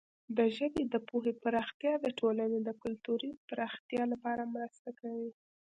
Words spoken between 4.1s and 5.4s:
لپاره مرسته کوي.